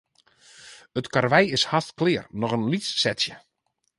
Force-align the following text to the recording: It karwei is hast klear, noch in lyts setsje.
It 1.01 1.05
karwei 1.13 1.45
is 1.57 1.65
hast 1.71 1.91
klear, 1.99 2.23
noch 2.39 2.55
in 2.57 2.69
lyts 2.71 2.91
setsje. 3.01 3.35